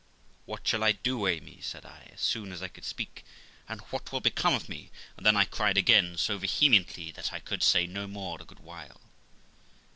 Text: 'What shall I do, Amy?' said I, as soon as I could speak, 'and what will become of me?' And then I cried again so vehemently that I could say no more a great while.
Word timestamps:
'What 0.47 0.67
shall 0.67 0.83
I 0.83 0.93
do, 0.93 1.27
Amy?' 1.27 1.59
said 1.61 1.85
I, 1.85 2.09
as 2.11 2.21
soon 2.21 2.51
as 2.51 2.63
I 2.63 2.69
could 2.69 2.85
speak, 2.85 3.23
'and 3.69 3.81
what 3.91 4.11
will 4.11 4.19
become 4.19 4.55
of 4.55 4.67
me?' 4.67 4.89
And 5.15 5.23
then 5.23 5.37
I 5.37 5.45
cried 5.45 5.77
again 5.77 6.17
so 6.17 6.39
vehemently 6.39 7.11
that 7.11 7.31
I 7.31 7.39
could 7.39 7.61
say 7.61 7.85
no 7.85 8.07
more 8.07 8.41
a 8.41 8.45
great 8.45 8.61
while. 8.61 9.01